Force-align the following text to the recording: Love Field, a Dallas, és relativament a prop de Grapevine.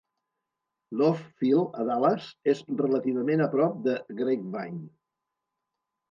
Love 0.99 1.19
Field, 1.41 1.75
a 1.83 1.83
Dallas, 1.89 2.29
és 2.53 2.63
relativament 2.79 3.43
a 3.45 3.47
prop 3.51 3.75
de 3.89 3.93
Grapevine. 4.23 4.81